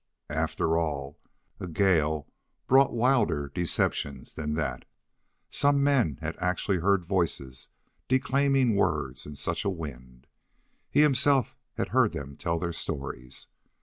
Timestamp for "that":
4.55-4.83